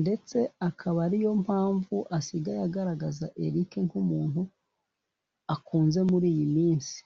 [0.00, 0.38] ndetse
[0.68, 4.42] akaba ariyo mpamvu asigaye agaragaza Eric nk’umuntu
[5.54, 6.98] akunze muri iyi minsi